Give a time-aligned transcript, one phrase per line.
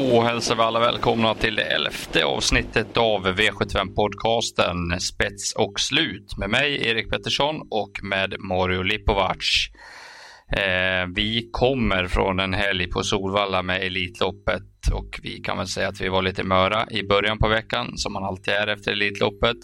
[0.00, 6.50] Då hälsar vi alla välkomna till det elfte avsnittet av V75-podcasten Spets och slut med
[6.50, 9.68] mig Erik Pettersson och med Mario Lipovac.
[10.56, 15.88] Eh, vi kommer från en helg på Solvalla med Elitloppet och vi kan väl säga
[15.88, 19.56] att vi var lite möra i början på veckan som man alltid är efter Elitloppet.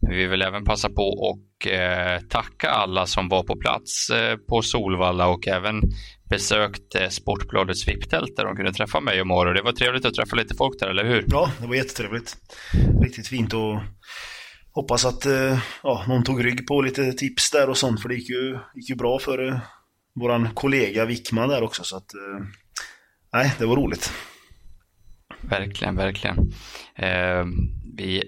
[0.00, 4.36] Men vi vill även passa på och eh, tacka alla som var på plats eh,
[4.36, 5.82] på Solvalla och även
[6.30, 9.52] besökte Sportbladets VIP-tält där de kunde träffa mig och Moro.
[9.52, 11.24] Det var trevligt att träffa lite folk där, eller hur?
[11.28, 12.36] Ja, det var jättetrevligt.
[13.02, 13.80] Riktigt fint och
[14.72, 18.14] hoppas att eh, ja, någon tog rygg på lite tips där och sånt för det
[18.14, 19.58] gick ju, gick ju bra för eh,
[20.14, 22.46] våran kollega Wickman där också så att eh,
[23.32, 24.12] nej, det var roligt.
[25.40, 26.38] Verkligen, verkligen.
[26.94, 27.44] Eh,
[27.96, 28.22] vi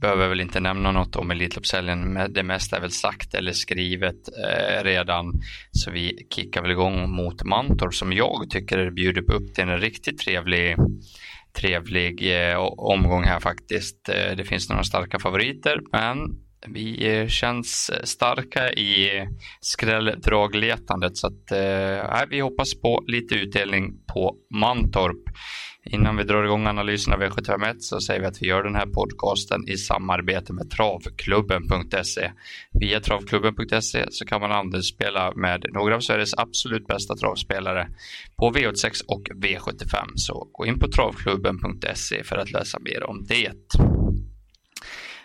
[0.00, 2.18] behöver väl inte nämna något om Elitloppshelgen.
[2.30, 5.32] Det mesta är väl sagt eller skrivet eh, redan.
[5.72, 10.18] Så vi kickar väl igång mot Mantorp som jag tycker bjuder upp till en riktigt
[10.18, 10.76] trevlig
[11.60, 14.08] trevlig eh, omgång här faktiskt.
[14.08, 16.18] Eh, det finns några starka favoriter, men
[16.66, 19.26] vi eh, känns starka i
[19.60, 25.22] skrälldragletandet så att eh, vi hoppas på lite utdelning på Mantorp.
[25.90, 28.74] Innan vi drar igång analysen av e V751 så säger vi att vi gör den
[28.74, 32.32] här podcasten i samarbete med travklubben.se.
[32.72, 37.88] Via travklubben.se så kan man andelsspela med några av Sveriges absolut bästa travspelare
[38.36, 40.06] på V86 och V75.
[40.14, 43.52] Så gå in på travklubben.se för att läsa mer om det.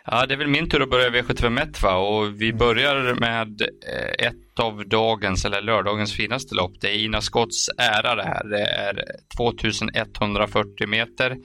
[0.06, 1.96] Ja, det är väl min tur att börja V751 va?
[1.96, 6.74] och vi börjar med eh, ett av dagens eller lördagens finaste lopp.
[6.82, 8.44] Det är Ina Scotts ära det här.
[8.44, 9.04] Det är
[9.38, 11.38] 2140 meter.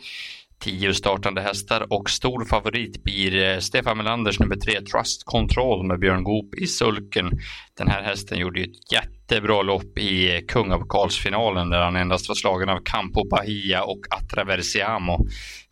[0.60, 5.98] 10 startande hästar och stor favorit blir eh, Stefan Melanders nummer 3 Trust Control med
[5.98, 7.30] Björn Goop i sulken.
[7.76, 12.68] Den här hästen gjorde ju ett jättebra lopp i kungapokals-finalen där han endast var slagen
[12.68, 15.26] av Campo Bahia och Atraversiamo.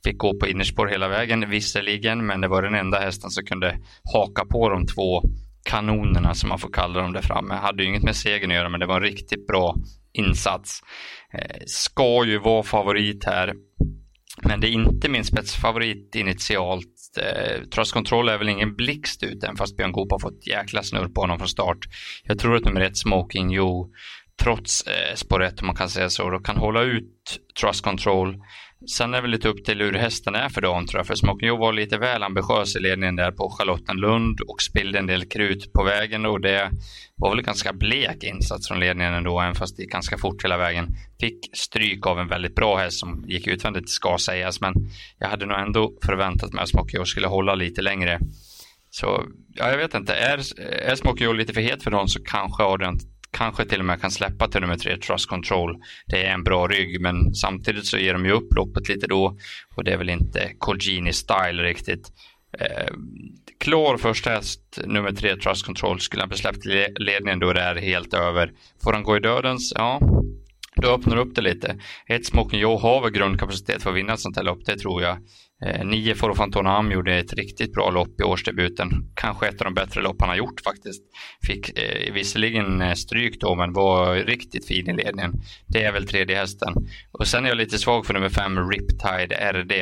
[0.07, 3.79] Fick gå på innerspår hela vägen visserligen, men det var den enda hästen som kunde
[4.15, 5.23] haka på de två
[5.65, 7.55] kanonerna som man får kalla dem där framme.
[7.55, 9.75] Hade ju inget med segern att göra, men det var en riktigt bra
[10.13, 10.81] insats.
[11.33, 13.55] Eh, ska ju vara favorit här.
[14.43, 17.19] Men det är inte min spetsfavorit initialt.
[17.19, 20.83] Eh, Trust Control är väl ingen blixt ut än fast Björn Goop har fått jäkla
[20.83, 21.79] snurr på honom från start.
[22.25, 23.91] Jag tror att nummer ett Smoking Joe
[24.43, 28.37] trots eh, spår 1 om man kan säga så, då kan hålla ut Trust Control
[28.89, 31.07] Sen är det väl lite upp till hur hästen är för dagen tror jag.
[31.07, 35.07] För Smoking Joe var lite väl ambitiös i ledningen där på Charlottenlund och spillde en
[35.07, 36.71] del krut på vägen och det
[37.17, 40.57] var väl ganska blek insats från ledningen ändå, även fast det gick ganska fort hela
[40.57, 40.89] vägen.
[41.21, 44.75] Fick stryk av en väldigt bra häst som gick utvändigt ska sägas, men
[45.19, 48.21] jag hade nog ändå förväntat mig att Smoking Joe skulle hålla lite längre.
[48.91, 50.39] Så ja, jag vet inte, är,
[50.91, 52.99] är Smoking Joe lite för het för dagen så kanske Adrian
[53.37, 55.77] kanske till och med kan släppa till nummer tre, Trust Control.
[56.07, 59.39] Det är en bra rygg, men samtidigt så ger de ju upp loppet lite då
[59.77, 62.13] och det är väl inte Colgini style riktigt.
[62.59, 62.95] Eh,
[63.61, 66.01] klar första häst, nummer tre, Trust Control.
[66.01, 68.53] Skulle han bli släppt till ledningen då det är helt över.
[68.85, 69.73] Får han gå i dödens?
[69.77, 70.01] Ja,
[70.83, 71.77] då öppnar upp det lite.
[72.07, 75.03] Ett Smoking Joe har väl grundkapacitet för att vinna ett sånt här lopp, det tror
[75.03, 75.19] jag.
[75.65, 78.89] Eh, nio Foro Fantonam gjorde ett riktigt bra lopp i årsdebuten.
[79.15, 81.03] Kanske ett av de bättre lopp han har gjort faktiskt.
[81.47, 85.33] Fick eh, visserligen eh, stryk då, men var riktigt fin i ledningen.
[85.67, 86.75] Det är väl tredje hästen.
[87.13, 89.73] Och sen är jag lite svag för nummer fem, Riptide RD.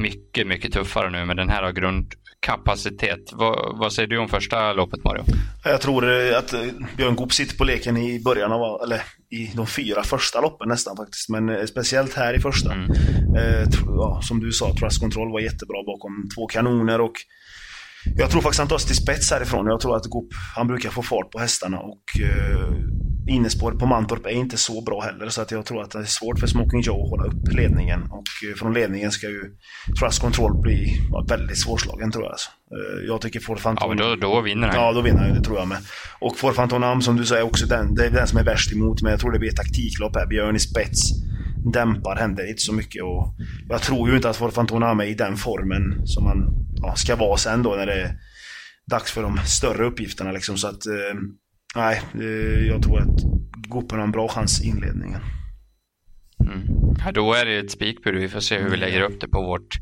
[0.00, 3.32] Mycket, mycket tuffare nu, men den här har grund, kapacitet.
[3.32, 5.24] Vad, vad, säger du om första loppet Mario?
[5.64, 6.60] Jag tror eh, att eh,
[6.96, 10.96] Björn Goop sitter på leken i början av, eller i de fyra första loppen nästan
[10.96, 11.28] faktiskt.
[11.28, 12.72] Men eh, speciellt här i första.
[12.72, 12.90] Mm.
[13.36, 17.14] Eh, ja, som du sa, Trust Control var jättebra bakom två kanoner och
[18.16, 19.66] jag tror faktiskt han tar sig till spets härifrån.
[19.66, 22.68] Jag tror att Goop, han brukar få fart på hästarna och eh,
[23.28, 25.28] innespåret på Mantorp är inte så bra heller.
[25.28, 28.02] Så att jag tror att det är svårt för Smoking Joe att hålla upp ledningen.
[28.02, 29.42] Och eh, från ledningen ska ju
[30.00, 32.32] Trust Control bli väldigt svårslagen tror jag.
[32.32, 32.50] Alltså.
[32.50, 33.88] Eh, jag tycker Ford Phantom...
[33.90, 34.76] Ja, men då, då vinner han.
[34.76, 35.78] Ja, då vinner han det tror jag med.
[36.20, 39.02] Och Ford Phantom som du säger också den, det är den som är värst emot.
[39.02, 40.26] Men jag tror det blir ett taktiklopp här.
[40.26, 41.10] Björn i spets
[41.72, 43.02] dämpar, händer inte så mycket.
[43.02, 43.34] Och
[43.68, 46.38] jag tror ju inte att Ford Phantom är i den formen som han
[46.74, 48.16] ja, ska vara sen då när det är
[48.90, 50.56] dags för de större uppgifterna liksom.
[50.56, 51.14] Så att, eh,
[51.74, 53.22] nej, eh, jag tror att
[53.68, 55.20] Gopen har en bra chans i inledningen.
[56.40, 56.94] Mm.
[57.04, 58.14] Ja, då är det ett spikbud.
[58.14, 59.78] Vi får se hur vi lägger upp det på vårt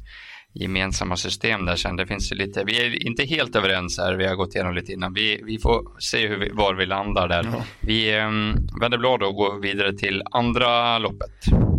[0.55, 1.97] gemensamma system där sen.
[1.97, 5.15] Det finns lite, vi är inte helt överens här, vi har gått igenom lite innan.
[5.15, 7.45] Vi, vi får se hur vi, var vi landar där.
[7.45, 7.65] Ja.
[7.81, 11.31] Vi um, vänder blad och går vidare till andra loppet.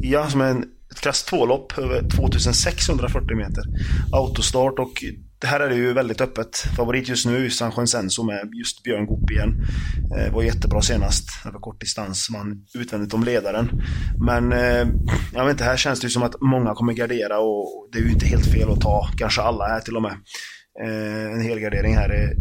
[0.02, 3.64] Ja, som är en ett klass 2-lopp över 2640 meter.
[4.12, 5.04] Autostart och
[5.44, 6.58] det här är det ju väldigt öppet.
[6.78, 9.62] Favorit just nu är San Senso med just Björn Goop igen.
[10.18, 12.30] Eh, var jättebra senast över kort distans.
[12.30, 13.70] Man utvändigt om ledaren.
[14.26, 14.88] Men eh,
[15.34, 18.04] jag vet inte, här känns det ju som att många kommer gardera och det är
[18.04, 20.12] ju inte helt fel att ta kanske alla här till och med.
[20.84, 22.34] Eh, en helgardering här är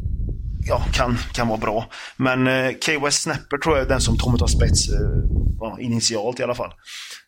[0.67, 1.87] ja, kan, kan vara bra.
[2.17, 6.43] Men eh, K-West Snapper tror jag är den som kommer ta spets eh, initialt i
[6.43, 6.73] alla fall.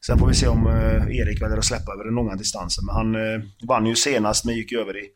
[0.07, 2.85] Sen får vi se om eh, Erik väljer att släppa över den långa distansen.
[2.87, 5.09] Men han eh, vann ju senast men gick över i,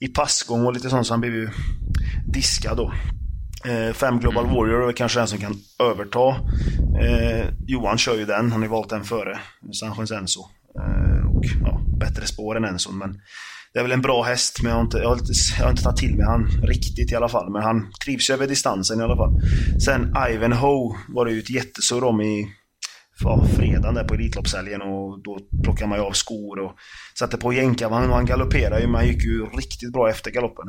[0.00, 1.48] i passgång och lite sånt så han blev ju
[2.26, 2.92] diskad då.
[3.64, 4.56] Eh, fem Global mm.
[4.56, 6.28] Warrior är kanske den som kan överta.
[7.00, 9.38] Eh, Johan kör ju den, han har ju valt den före
[9.72, 10.40] San Enzo.
[10.78, 13.20] Eh, och ja, bättre spår än Enzo men
[13.72, 15.70] det är väl en bra häst, men jag har inte, jag har inte, jag har
[15.70, 17.52] inte tagit till mig han riktigt i alla fall.
[17.52, 19.40] Men han trivs över distansen i alla fall.
[19.84, 22.48] Sen Ivanhoe var det ju ett jättesurr om i
[23.24, 26.72] ja, fredagen där på Elitloppshelgen och då plockade man ju av skor och
[27.18, 30.66] satte på jänkarvagn och han galopperade ju, men han gick ju riktigt bra efter galoppen.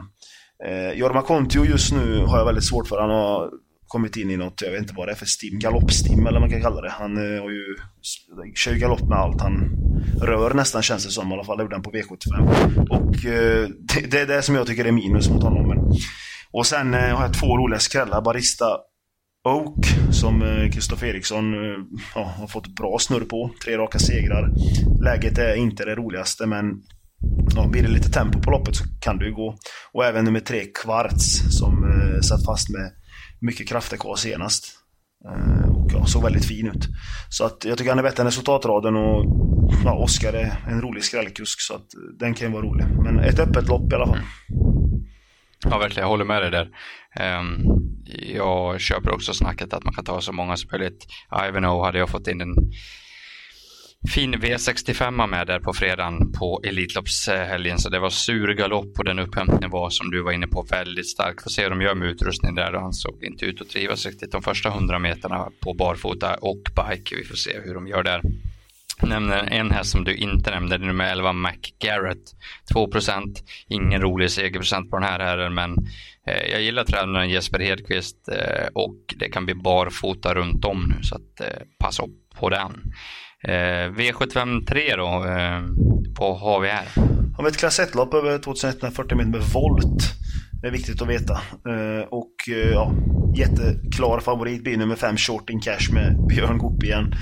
[0.68, 3.02] Eh, Jorma Kontio just nu har jag väldigt svårt för.
[3.02, 3.50] Han har
[3.94, 6.42] kommit in i något, jag vet inte vad det är för stim, galoppstim eller vad
[6.42, 6.90] man kan kalla det.
[6.90, 7.76] Han eh, har ju,
[8.56, 9.70] kör ju galopp med allt han
[10.22, 11.58] rör nästan känns det som i alla fall.
[11.58, 12.34] Det gjorde han på V75.
[12.90, 15.68] Och eh, det, det, är det som jag tycker är minus mot honom.
[15.68, 15.78] Men.
[16.52, 18.22] Och sen eh, har jag två roliga skrällar.
[18.22, 18.66] Barista
[19.50, 21.46] Oak som Kristoffer Eriksson
[22.16, 23.52] ja, har fått bra snurr på.
[23.64, 24.50] Tre raka segrar.
[25.04, 26.66] Läget är inte det roligaste men
[27.56, 29.58] ja, blir det lite tempo på loppet så kan det ju gå.
[29.94, 32.92] Och även nummer tre Kvarts som eh, satt fast med
[33.44, 34.80] mycket krafter kvar senast.
[35.26, 36.88] Eh, och ja, såg väldigt fin ut.
[37.30, 39.26] Så att jag tycker han är bättre än resultatraden och
[39.86, 42.86] ja, Oskar är en rolig skrällkusk så att eh, den kan ju vara rolig.
[43.04, 44.18] Men ett öppet lopp i alla fall.
[44.18, 44.28] Mm.
[45.66, 46.04] Ja, verkligen.
[46.04, 46.70] Jag håller med dig där.
[47.20, 47.64] Ehm,
[48.36, 51.06] jag köper också snacket att man kan ta så många som möjligt.
[51.50, 52.56] Ivanhoe hade jag fått in en
[54.10, 57.80] fin V65 med där på fredagen på Elitloppshelgen.
[57.80, 61.10] Så det var sur galopp och den upphämtningen var som du var inne på väldigt
[61.10, 61.42] stark.
[61.42, 64.32] Får se hur de gör med utrustning där han såg inte ut att trivas riktigt
[64.32, 67.16] de första hundra meterna på barfota och bike.
[67.16, 68.22] Vi får se hur de gör där.
[69.02, 72.36] Nämner en häst som du inte nämnde, det är nummer 11 McGarrett.
[72.76, 73.36] 2%
[73.68, 75.76] ingen rolig segerprocent på den här herren men
[76.28, 81.04] eh, jag gillar tränaren Jesper Hedqvist eh, och det kan bli barfota runt om nu
[81.04, 82.94] så att eh, passa upp på den.
[83.48, 85.62] Eh, V753 då, eh,
[86.20, 86.88] vad har vi här?
[87.38, 90.04] Har ett klass 1-lopp över 2140 meter med volt.
[90.62, 91.34] Det är viktigt att veta.
[91.34, 92.92] Eh, och eh, ja,
[93.36, 97.14] jätteklar favorit blir nummer 5 Short in Cash med Björn Goop igen.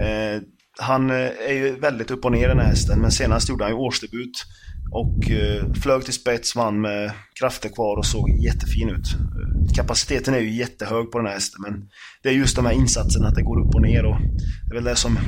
[0.00, 0.42] Eh,
[0.78, 3.72] han eh, är ju väldigt upp och ner den här hästen, men senast gjorde han
[3.72, 4.44] ju årsdebut.
[4.92, 9.06] Och eh, flög till spets, vann med krafter kvar och såg jättefin ut.
[9.14, 11.88] Eh, kapaciteten är ju jättehög på den här hästen, men
[12.22, 14.04] det är just de här insatserna, att det går upp och ner.
[14.04, 14.16] Och
[14.68, 15.18] det är väl det som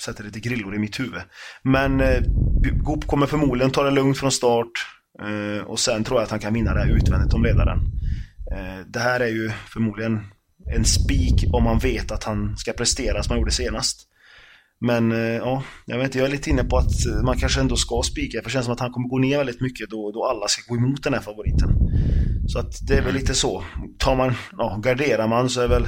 [0.00, 1.20] sätter lite grillor i mitt huvud.
[1.62, 2.22] Men eh,
[2.82, 4.72] Goop kommer förmodligen ta det lugnt från start.
[5.22, 7.78] Eh, och sen tror jag att han kan vinna det här utvändigt om ledaren.
[8.52, 10.20] Eh, det här är ju förmodligen
[10.74, 14.09] en spik om man vet att han ska prestera som han gjorde senast.
[14.80, 17.60] Men eh, ja, jag vet inte, jag är lite inne på att eh, man kanske
[17.60, 18.38] ändå ska spika.
[18.38, 20.74] För det känns som att han kommer gå ner väldigt mycket då, då alla ska
[20.74, 21.70] gå emot den här favoriten.
[22.46, 23.64] Så att det är väl lite så.
[23.98, 25.86] Tar man, ja, garderar man så är väl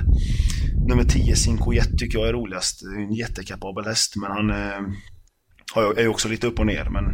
[0.89, 2.83] nummer 10 Cinco Jet tycker jag är roligast.
[2.83, 6.85] En jättekapabel häst men han eh, är ju också lite upp och ner.
[6.91, 7.05] Men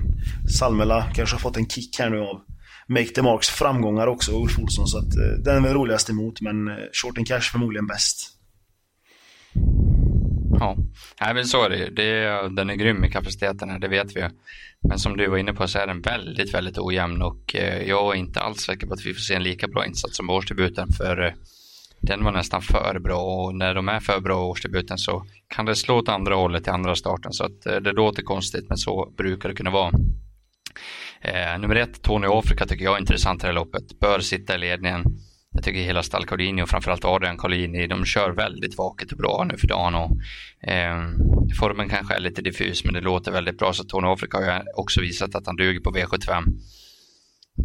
[0.49, 2.41] Salmela kanske har fått en kick här nu av
[2.89, 4.87] Make the Marks framgångar också, Ulf Olsson.
[4.87, 8.38] Så att eh, den är väl roligast emot men eh, Short and Cash förmodligen bäst.
[10.61, 10.77] Ja,
[11.21, 11.91] Nej, men så är det ju.
[12.49, 14.29] Den är grym i kapaciteten här, det vet vi.
[14.89, 18.15] Men som du var inne på så är den väldigt, väldigt ojämn och eh, jag
[18.15, 20.89] är inte alls säker på att vi får se en lika bra insats som årsdebuten
[20.93, 21.33] för eh,
[22.01, 25.67] den var nästan för bra och när de är för bra i årsdebuten så kan
[25.67, 28.79] det slå åt andra hållet i andra starten så att eh, det låter konstigt men
[28.79, 29.93] så brukar det kunna vara.
[31.21, 34.01] Eh, nummer ett, Tony Afrika tycker jag är intressant i det här loppet.
[34.01, 35.05] Bör sitta i ledningen.
[35.55, 39.47] Jag tycker hela stall Cardini och framförallt Adrian Collini, de kör väldigt vaket och bra
[39.51, 39.95] nu för dagen.
[39.95, 40.11] Och,
[40.71, 41.03] eh,
[41.61, 44.61] formen kanske är lite diffus men det låter väldigt bra så Tony Afrika har ju
[44.75, 46.45] också visat att han duger på V75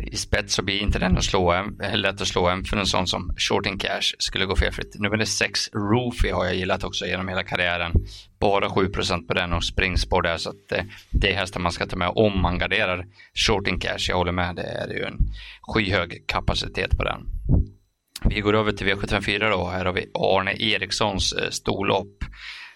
[0.01, 2.85] i spets så blir inte den att slå, eh, lätt att slå en för en
[2.85, 4.95] sån som Shorting Cash skulle gå felfritt.
[4.99, 7.91] Nummer 6 Roofy har jag gillat också genom hela karriären.
[8.39, 11.85] Bara 7% på den och springspår där så att det, det är hästar man ska
[11.85, 14.09] ta med om man garderar Shorting Cash.
[14.09, 15.17] Jag håller med, det är ju en
[15.61, 17.25] skyhög kapacitet på den.
[18.25, 19.67] Vi går över till V754 då.
[19.67, 22.23] Här har vi Arne Erikssons eh, storlopp.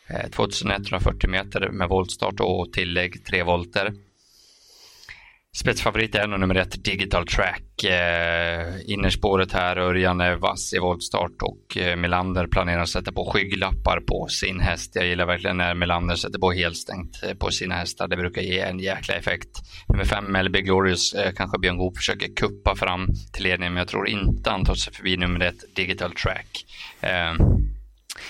[0.09, 3.93] Eh, 2140 meter med voltstart och tillägg 3 volter.
[5.59, 7.83] Spetsfavorit är nog nummer ett, Digital Track.
[7.83, 13.31] Eh, innerspåret här, Örjan är vass i voltstart och eh, Melander planerar att sätta på
[13.33, 14.91] skygglappar på sin häst.
[14.95, 18.07] Jag gillar verkligen när Melander sätter på helstängt eh, på sina hästar.
[18.07, 19.49] Det brukar ge en jäkla effekt.
[19.87, 23.87] Nummer fem, Melby Glorious, eh, kanske Björn Goop försöker kuppa fram till ledningen, men jag
[23.87, 26.65] tror inte han tar sig förbi nummer ett, Digital Track.
[27.01, 27.45] Eh,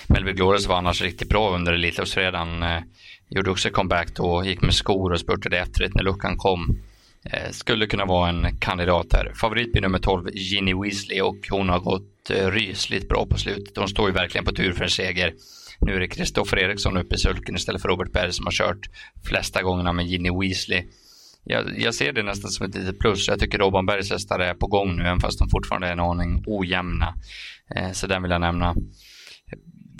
[0.06, 2.62] Melby Glorious var annars riktigt bra under Elitloppsfredagen.
[2.62, 2.82] Eh,
[3.28, 6.78] gjorde också comeback då, gick med skor och spurtade efter när luckan kom.
[7.24, 9.32] Eh, skulle kunna vara en kandidat här.
[9.34, 13.76] Favorit blir nummer 12, Ginny Weasley och hon har gått eh, rysligt bra på slutet.
[13.76, 15.34] Hon står ju verkligen på tur för en seger.
[15.80, 18.88] Nu är det Kristoffer Eriksson uppe i sulken istället för Robert Berg som har kört
[19.24, 20.84] flesta gångerna med Ginny Weasley.
[21.44, 23.28] Jag, jag, ser det nästan som ett litet plus.
[23.28, 26.00] Jag tycker Robban Bergs hästar är på gång nu, även fast de fortfarande är en
[26.00, 27.14] aning ojämna.
[27.76, 28.74] Eh, så den vill jag nämna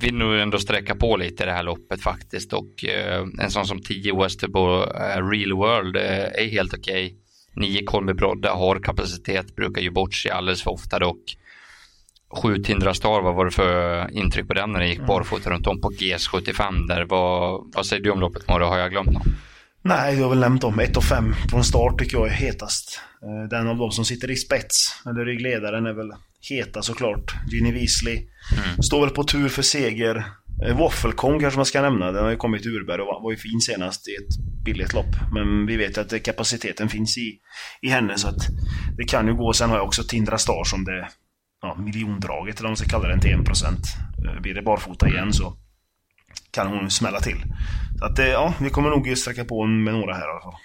[0.00, 3.82] vill nog ändå sträcka på lite det här loppet faktiskt och eh, en sån som
[3.82, 7.06] 10 Westerbo eh, Real World eh, är helt okej.
[7.06, 7.16] Okay.
[7.56, 11.36] 9 Kolmi Brodda har kapacitet, brukar ju bort sig alldeles för ofta dock.
[12.42, 15.06] 7 Tindra Star, vad var det för intryck på den när det gick mm.
[15.06, 17.04] barfota runt om på GS75 där?
[17.04, 18.64] Vad, vad säger du om loppet Morre?
[18.64, 19.26] Har jag glömt något?
[19.82, 20.80] Nej, du har väl nämnt dem.
[20.80, 23.00] 1 och 5 från start tycker jag är hetast.
[23.22, 27.34] Eh, den av dem som sitter i spets, eller ryggledaren, är väl heta såklart.
[27.52, 28.16] Ginny Weasley.
[28.16, 28.82] Mm.
[28.82, 30.24] Står väl på tur för seger.
[30.66, 32.12] Eh, Wafflecon kanske man ska nämna.
[32.12, 35.16] Den har ju kommit till Urberg och var ju fin senast i ett billigt lopp.
[35.32, 37.38] Men vi vet att kapaciteten finns i,
[37.82, 38.46] i henne så att
[38.96, 39.52] det kan ju gå.
[39.52, 41.08] Sen har jag också Tindra Star som det
[41.62, 43.64] ja, miljondraget, eller om man ska kalla den till 1%.
[44.26, 45.56] Eh, blir det barfota igen så
[46.50, 47.42] kan hon smälla till.
[47.98, 50.60] Så att ja, vi kommer nog sträcka på med några här i alla fall.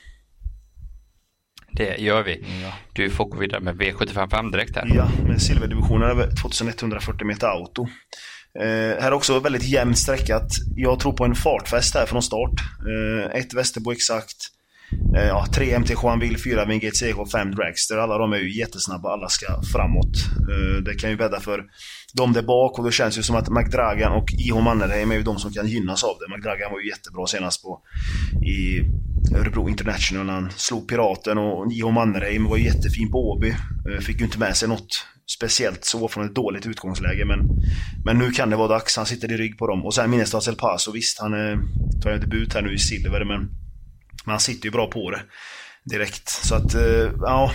[1.75, 2.45] Det gör vi.
[2.63, 2.73] Ja.
[2.93, 4.91] Du får gå vidare med V755 direkt här.
[4.95, 7.87] Ja, med silverdivisionen över 2140 meter auto.
[8.59, 10.47] Eh, här är också väldigt jämnt sträckat.
[10.75, 12.53] Jag tror på en fartfest här från start.
[12.87, 14.37] Eh, ett Västerbo exakt.
[15.15, 17.97] Eh, ja, 3 MT Juanville, 4 Wingate CH, 5 Dragster.
[17.97, 20.15] Alla de är ju jättesnabba, alla ska framåt.
[20.51, 21.63] Eh, det kan ju bädda för
[22.13, 25.23] de där bak och det känns ju som att McDragan och IH Mannerheim är ju
[25.23, 26.35] de som kan gynnas av det.
[26.35, 27.81] McDragan var ju jättebra senast på
[28.45, 28.81] i
[29.35, 33.49] Örebro International när han slog Piraten och IH Mannerheim var jättefin på Åby.
[33.49, 37.39] Eh, fick ju inte med sig något speciellt så från ett dåligt utgångsläge men,
[38.05, 38.97] men nu kan det vara dags.
[38.97, 39.85] Han sitter i rygg på dem.
[39.85, 41.59] Och sen Minnestads El Paso, visst han är,
[42.01, 43.49] tar ju debut här nu i silver men,
[44.25, 45.21] men han sitter ju bra på det
[45.83, 46.29] direkt.
[46.29, 47.51] Så att, eh, ja.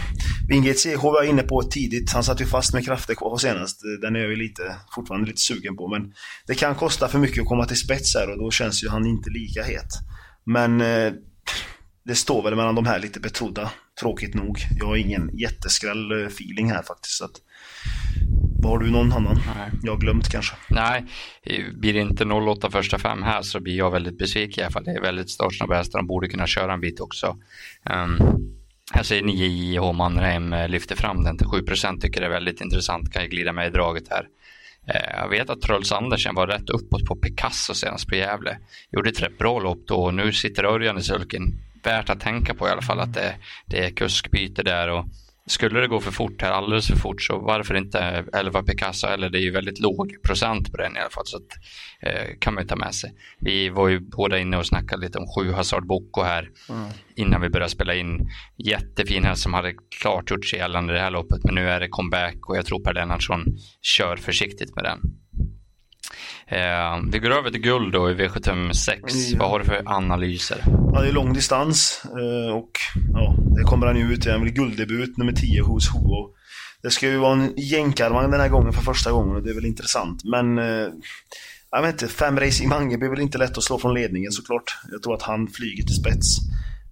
[0.49, 2.13] Wingate CH var jag inne på tidigt.
[2.13, 3.81] Han satt ju fast med krafter kvar senast.
[4.01, 5.89] Den är jag ju lite, fortfarande lite sugen på.
[5.89, 6.13] Men
[6.47, 9.07] det kan kosta för mycket att komma till spets här och då känns ju han
[9.07, 9.93] inte lika het.
[10.45, 11.13] Men eh,
[12.05, 13.71] det står väl mellan de här lite betrodda,
[14.01, 14.59] tråkigt nog.
[14.79, 17.17] Jag har ingen jätteskräll-feeling eh, här faktiskt.
[17.19, 17.41] Så att,
[18.63, 19.41] har du någon annan?
[19.57, 19.71] Nej.
[19.83, 20.57] Jag har glömt kanske.
[20.69, 21.05] Nej,
[21.75, 24.85] blir det inte 08 första fem här så blir jag väldigt besviken i alla fall.
[24.85, 27.37] Det är väldigt startsnabba hästar, de borde kunna köra en bit också.
[27.91, 28.19] Um,
[28.93, 32.61] här säger 9 JH Mannerheim eh, lyfter fram den till 7% tycker det är väldigt
[32.61, 34.27] intressant, kan ju glida med i draget här.
[34.89, 38.59] Eh, jag vet att Truls Andersen var rätt uppåt på Picasso senast på Gävle.
[38.93, 41.43] Gjorde ett rätt bra lopp då och nu sitter Örjan i sulken.
[41.85, 43.35] Värt att tänka på i alla fall att det,
[43.67, 45.05] det är kuskbyte där och
[45.49, 49.07] skulle det gå för fort här, alldeles för fort, så varför inte 11 Picasso?
[49.07, 51.53] Eller det är ju väldigt låg procent på den i alla fall, så att,
[52.03, 53.13] eh, kan man ju ta med sig.
[53.41, 56.89] Vi var ju båda inne och snackade lite om sju Hazard Bocco här mm.
[57.17, 58.29] innan vi började spela in.
[58.57, 61.89] Jättefin häst som hade klart gjort sig gällande det här loppet, men nu är det
[61.89, 63.45] comeback och jag tror Per Lennartsson
[63.83, 65.01] kör försiktigt med den.
[66.51, 68.99] Eh, vi går över till guld då i V756.
[69.05, 69.37] Ja.
[69.39, 70.65] Vad har du för analyser?
[70.93, 72.71] Ja, det är lång distans eh, och
[73.13, 73.28] ja,
[73.59, 76.35] det kommer han ju ut igen Han gulddebut nummer 10 hos Huo.
[76.83, 79.55] Det ska ju vara en jänkarvagn den här gången för första gången och det är
[79.55, 80.25] väl intressant.
[80.25, 80.89] Men eh,
[81.71, 84.79] jag vet inte, fem Racing Mange blir väl inte lätt att slå från ledningen såklart.
[84.91, 86.37] Jag tror att han flyger till spets.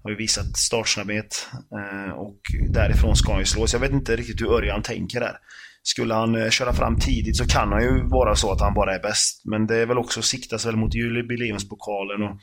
[0.02, 3.72] Har ju visat startsnabbhet eh, och därifrån ska han ju slås.
[3.72, 5.36] Jag vet inte riktigt hur Örjan tänker där.
[5.82, 8.94] Skulle han eh, köra fram tidigt så kan han ju vara så att han bara
[8.94, 9.42] är bäst.
[9.44, 12.36] Men det är väl också siktas väl mot jubileumspokalen och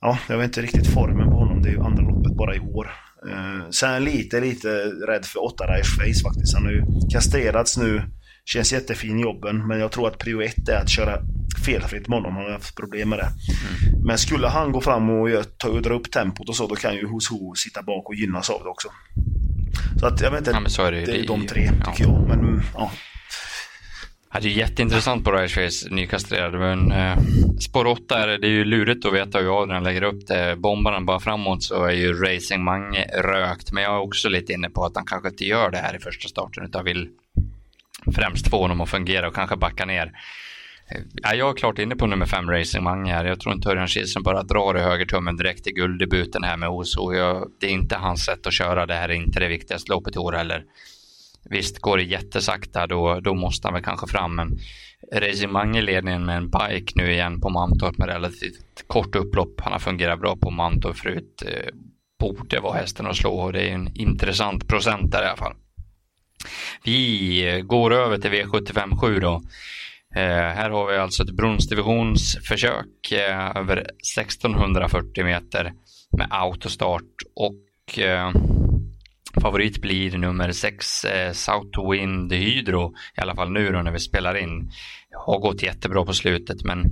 [0.00, 1.62] Ja, jag vet inte riktigt formen på honom.
[1.62, 2.90] Det är ju andra loppet bara i år.
[3.30, 4.68] Eh, sen lite, lite
[5.08, 6.54] rädd för åtta Face faktiskt.
[6.54, 8.02] Han har ju kastrerats nu.
[8.44, 11.18] Känns jättefin jobben, men jag tror att prio ett är att köra
[11.64, 12.36] felfritt med honom.
[12.36, 13.24] Han har haft problem med det.
[13.24, 14.06] Mm.
[14.06, 15.28] Men skulle han gå fram och,
[15.58, 18.50] ta, dra upp tempot och så, då kan ju Hos Ho sitta bak och gynnas
[18.50, 18.88] av det också.
[20.00, 21.92] Så att jag vet inte, ja, så är det, det är de tre ja.
[21.92, 22.28] tycker jag.
[22.28, 22.90] Men ja.
[24.36, 27.18] Ja, det är jätteintressant på Riceface nykastrerade, men eh,
[27.60, 30.56] spår 8 är det Det är ju lurigt att veta hur Adrian lägger upp det.
[30.56, 34.52] Bombar han bara framåt så är ju Racing Mange rökt, men jag är också lite
[34.52, 37.08] inne på att han kanske inte gör det här i första starten utan vill
[38.14, 40.12] främst få honom att fungera och kanske backa ner.
[41.14, 43.24] Ja, jag är klart inne på nummer 5 Racing Mange här.
[43.24, 47.14] Jag tror inte Örjan Kihlström bara drar i högertummen direkt i gulddebuten här med Oso.
[47.14, 48.86] Jag, det är inte hans sätt att köra.
[48.86, 50.64] Det här är inte det viktigaste loppet i år heller.
[51.50, 54.58] Visst, går det jättesakta då, då måste han väl kanske fram, men
[55.12, 59.60] resonemang i ledningen med en bike nu igen på Mantorp med relativt kort upplopp.
[59.60, 61.42] Han har fungerat bra på Mantorp förut.
[61.46, 61.74] Eh,
[62.20, 65.54] borde vara hästen att slå och det är en intressant procent där i alla fall.
[66.84, 69.42] Vi går över till V75 7 då.
[70.16, 70.22] Eh,
[70.58, 73.76] här har vi alltså ett bronsdivisionsförsök eh, över
[74.18, 75.72] 1640 meter
[76.18, 77.02] med autostart
[77.34, 78.30] och eh,
[79.42, 84.36] favorit blir nummer 6 eh, Southwind Hydro i alla fall nu då när vi spelar
[84.36, 84.70] in.
[85.26, 86.84] Har gått jättebra på slutet men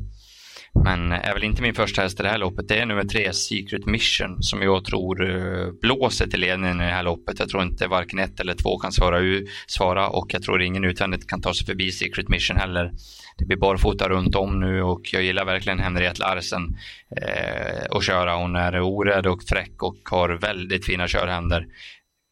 [0.82, 2.68] men är väl inte min första häst i det här loppet.
[2.68, 6.90] Det är nummer tre, Secret Mission, som jag tror eh, blåser till ledningen i det
[6.90, 7.38] här loppet.
[7.38, 9.20] Jag tror inte varken ett eller två kan svara,
[9.66, 12.92] svara och jag tror ingen utvändigt kan ta sig förbi Secret Mission heller.
[13.38, 16.76] Det blir barfota runt om nu och jag gillar verkligen Henriette Larsen
[17.16, 18.36] eh, att köra.
[18.36, 21.66] Hon är orädd och fräck och har väldigt fina körhänder.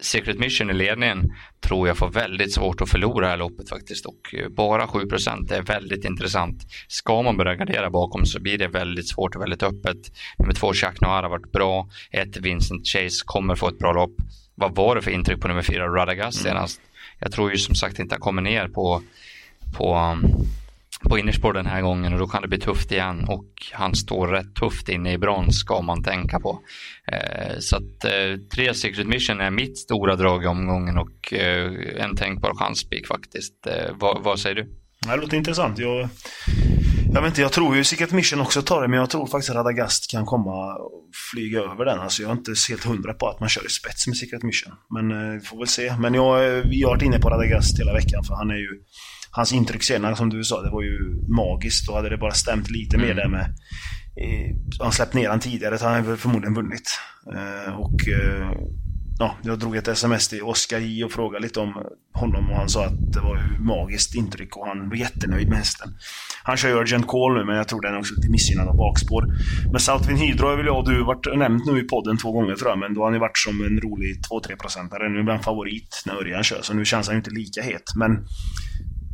[0.03, 4.07] Secret Mission i ledningen tror jag får väldigt svårt att förlora det här loppet faktiskt
[4.07, 6.67] och eh, bara 7% är väldigt intressant.
[6.89, 9.99] Ska man börja gardera bakom så blir det väldigt svårt och väldigt öppet.
[10.39, 11.89] Nummer två Jacques Noir har varit bra.
[12.11, 14.15] Ett Vincent Chase kommer få ett bra lopp.
[14.55, 16.53] Vad var det för intryck på nummer fyra Radagast mm.
[16.53, 16.81] senast?
[17.19, 19.03] Jag tror ju som sagt inte han kommer ner på,
[19.77, 20.19] på
[21.09, 24.29] på innerspår den här gången och då kan det bli tufft igen och han står
[24.29, 26.61] rätt tufft inne i brons ska man tänka på.
[27.07, 31.73] Eh, så att eh, tre Secret Mission är mitt stora drag i omgången och eh,
[32.05, 33.67] en tänkbar chanspik faktiskt.
[33.67, 34.69] Eh, vad, vad, säger du?
[35.07, 35.79] Det låter intressant.
[35.79, 36.09] Jag,
[37.15, 39.51] jag vet inte, jag tror ju Secret Mission också tar det, men jag tror faktiskt
[39.51, 42.01] att Radagast kan komma och flyga över den.
[42.01, 44.73] Alltså jag är inte helt hundra på att man kör i spets med Secret Mission.
[44.91, 45.97] Men eh, vi får väl se.
[45.99, 46.43] Men jag,
[46.75, 48.69] jag har varit inne på Radagast hela veckan, för han är ju
[49.31, 51.87] hans intryck senare, som du sa, det var ju magiskt.
[51.87, 53.17] Då hade det bara stämt lite mer mm.
[53.17, 53.45] där med...
[54.17, 56.99] Eh, han släppt ner han tidigare, så han hade förmodligen vunnit.
[57.35, 58.01] Eh, och...
[59.19, 61.75] Ja, jag drog ett sms till Oskar J och frågade lite om
[62.13, 65.59] honom och han sa att det var ett magiskt intryck och han var jättenöjd med
[65.59, 65.89] hästen.
[66.45, 68.77] Han kör ju Urgent Call nu men jag tror den är också lite missgynnad av
[68.77, 69.27] bakspår.
[69.73, 72.55] Men Saltvin Hydro har väl jag och du varit nämnt nu i podden två gånger
[72.55, 75.09] tror jag men då har han ju varit som en rolig 2-3 procentare.
[75.09, 77.93] Nu blir han favorit när Örjan kör så nu känns han ju inte lika het.
[77.97, 78.27] Men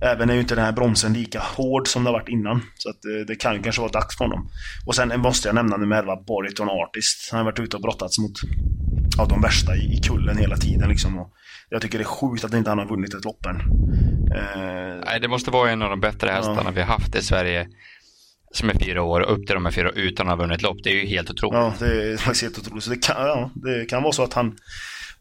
[0.00, 2.62] Även är ju inte den här bromsen lika hård som det har varit innan.
[2.74, 4.50] Så att det, det kan ju kanske vara dags för honom.
[4.86, 7.28] Och sen måste jag nämna nummer 11, Bariton Artist.
[7.30, 8.32] Han har varit ute och brottats mot
[9.18, 11.18] ja, de värsta i, i kullen hela tiden liksom.
[11.18, 11.32] Och
[11.70, 13.56] jag tycker det är sjukt att inte han har vunnit ett lopp än.
[14.36, 16.70] Eh, Nej, det måste vara en av de bättre hästarna ja.
[16.70, 17.68] vi har haft i Sverige
[18.52, 20.76] som är fyra år upp till de här fyra utan att ha vunnit lopp.
[20.84, 21.54] Det är ju helt otroligt.
[21.54, 22.84] Ja, det är faktiskt helt otroligt.
[22.84, 24.56] Så det kan, ja, det kan vara så att han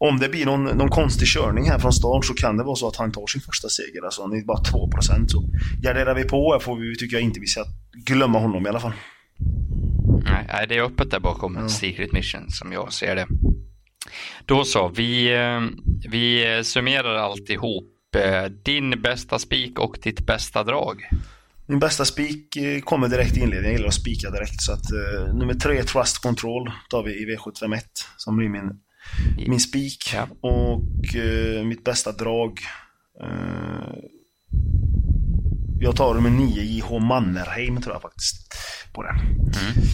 [0.00, 2.88] om det blir någon, någon konstig körning här från start så kan det vara så
[2.88, 4.04] att han tar sin första seger.
[4.04, 5.42] Alltså han är bara 2% så
[5.82, 7.64] garderar vi på får vi, tycker jag inte vi ska
[8.06, 8.92] glömma honom i alla fall.
[10.24, 11.68] Nej, det är öppet där bakom ja.
[11.68, 13.26] Secret Mission som jag ser det.
[14.44, 15.60] Då så, vi, eh,
[16.10, 17.84] vi summerar alltihop.
[18.16, 21.02] Eh, din bästa spik och ditt bästa drag?
[21.66, 23.64] Min bästa spik eh, kommer direkt i inledningen.
[23.64, 24.62] Jag gillar att spika direkt.
[24.62, 27.80] Så att, uh, nummer tre, Trust Control, tar vi i V751
[28.16, 28.70] som blir min
[29.46, 30.10] min spik.
[30.14, 30.28] Ja.
[30.40, 32.60] Och eh, mitt bästa drag.
[33.22, 33.98] Eh,
[35.80, 38.54] jag tar nummer 9 JH Mannerheim tror jag faktiskt.
[38.92, 39.10] På det.
[39.10, 39.88] Mm.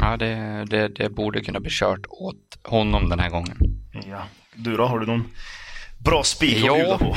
[0.00, 3.56] Ja, det, det, det, borde kunna bli kört åt honom den här gången.
[4.10, 4.22] Ja.
[4.54, 4.84] Du då?
[4.84, 5.28] Har du någon
[5.98, 7.16] bra spik att bjuda på?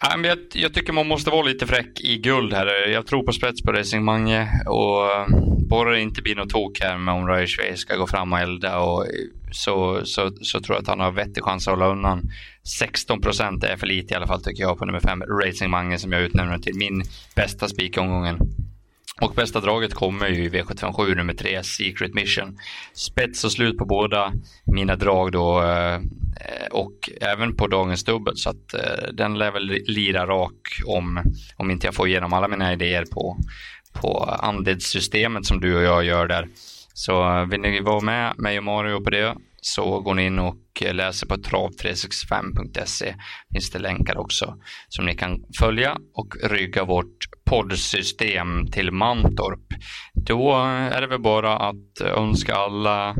[0.00, 2.88] Ja, men jag, jag, tycker man måste vara lite fräck i guld här.
[2.88, 5.32] Jag tror på spets på Racing Mange och
[5.68, 8.78] bara det inte blir något tok här med om Röj ska gå fram och elda
[8.78, 9.06] och
[9.52, 12.30] så, så, så tror jag att han har vettig chans att hålla undan.
[12.78, 15.98] 16 procent är för lite i alla fall tycker jag på nummer 5 Racing Mange
[15.98, 17.02] som jag utnämner till min
[17.34, 18.38] bästa spik omgången.
[19.20, 22.58] Och bästa draget kommer ju i V757 nummer 3, Secret Mission.
[22.94, 24.32] Spets och slut på båda
[24.64, 26.00] mina drag då eh,
[26.70, 31.22] och även på dagens dubbel så att eh, den lär väl lira rak om,
[31.56, 33.36] om inte jag får igenom alla mina idéer på,
[33.92, 36.48] på andelssystemet som du och jag gör där.
[36.94, 40.38] Så eh, vill ni vara med mig och Mario på det så går ni in
[40.38, 43.14] och läser på trav365.se.
[43.52, 44.54] finns det länkar också
[44.88, 49.74] som ni kan följa och rygga vårt poddsystem till Mantorp.
[50.14, 50.54] Då
[50.92, 53.16] är det väl bara att önska alla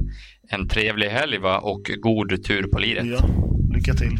[0.51, 1.59] en trevlig helg va?
[1.59, 3.07] och god tur på liret.
[3.07, 3.29] Ja,
[3.75, 4.19] lycka till.